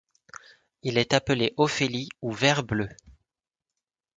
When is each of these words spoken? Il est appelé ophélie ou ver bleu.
Il 0.81 0.97
est 0.97 1.13
appelé 1.13 1.53
ophélie 1.57 2.09
ou 2.23 2.31
ver 2.31 2.63
bleu. 2.63 2.89